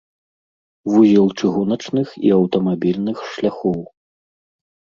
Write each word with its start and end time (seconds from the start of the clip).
Вузел 0.93 1.27
чыгуначных 1.41 2.07
і 2.31 2.35
аўтамабільных 2.39 3.17
шляхоў. 3.37 3.79